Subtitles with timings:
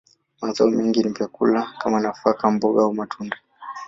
[0.41, 3.37] Mazao mengi ni vyakula kama nafaka, mboga, au matunda.